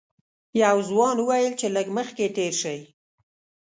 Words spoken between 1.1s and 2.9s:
وویل چې لږ مخکې تېر شئ.